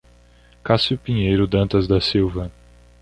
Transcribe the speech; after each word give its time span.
Cassio 0.63 0.97
Pinheiro 0.97 1.45
Dantas 1.45 1.87
da 1.87 2.01
Silva 2.01 2.51